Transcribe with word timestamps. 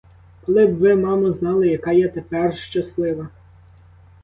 Коли 0.45 0.67
б 0.67 0.75
ви, 0.77 0.95
мамо, 0.95 1.31
знали, 1.33 1.67
яка 1.67 1.91
я 1.91 2.07
тепер 2.09 2.57
щаслива! 2.57 3.29